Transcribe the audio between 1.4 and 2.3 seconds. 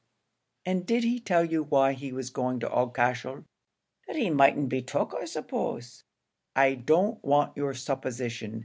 you why he